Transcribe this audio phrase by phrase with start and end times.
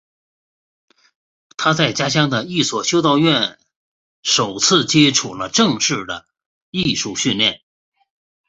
[1.57, 3.59] 他在家乡的一所修道院
[4.23, 6.25] 首次接触了正式的
[6.71, 7.61] 艺术训练。